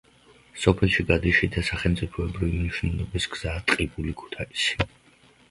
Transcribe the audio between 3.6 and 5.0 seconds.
ტყიბული-ქუთაისი.